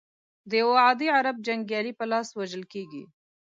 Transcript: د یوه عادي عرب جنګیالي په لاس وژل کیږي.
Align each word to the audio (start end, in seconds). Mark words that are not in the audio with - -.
د 0.49 0.51
یوه 0.61 0.75
عادي 0.85 1.07
عرب 1.17 1.35
جنګیالي 1.47 1.91
په 1.99 2.05
لاس 2.11 2.27
وژل 2.39 2.63
کیږي. 2.73 3.03